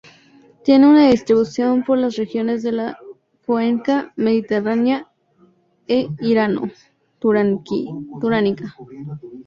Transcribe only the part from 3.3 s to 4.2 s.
Cuenca